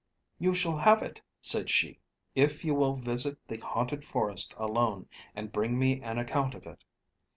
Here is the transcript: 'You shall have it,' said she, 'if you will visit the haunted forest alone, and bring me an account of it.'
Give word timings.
'You 0.39 0.55
shall 0.55 0.77
have 0.77 1.03
it,' 1.03 1.21
said 1.41 1.69
she, 1.69 1.99
'if 2.33 2.65
you 2.65 2.73
will 2.73 2.95
visit 2.95 3.37
the 3.47 3.57
haunted 3.57 4.03
forest 4.03 4.55
alone, 4.57 5.07
and 5.35 5.51
bring 5.51 5.77
me 5.77 6.01
an 6.01 6.17
account 6.17 6.55
of 6.55 6.65
it.' 6.65 6.83